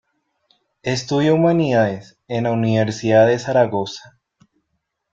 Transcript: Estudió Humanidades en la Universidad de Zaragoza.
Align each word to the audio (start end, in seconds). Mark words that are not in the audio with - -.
Estudió 0.81 1.35
Humanidades 1.35 2.17
en 2.27 2.45
la 2.45 2.53
Universidad 2.53 3.27
de 3.27 3.37
Zaragoza. 3.37 4.17